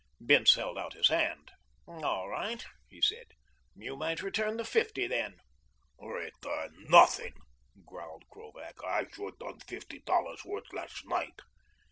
[0.25, 1.51] Bince held out his hand.
[1.85, 3.27] "All right," he said,
[3.75, 5.37] "you might return the fifty then."
[5.99, 7.35] "Return nothin',"
[7.85, 8.83] growled Krovac.
[8.83, 11.39] "I sure done fifty dollars' worth last night."